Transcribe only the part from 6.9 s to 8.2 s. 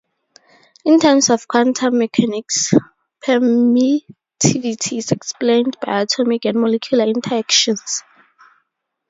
interactions.